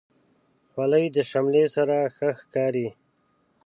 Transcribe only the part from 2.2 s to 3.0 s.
ښکاري.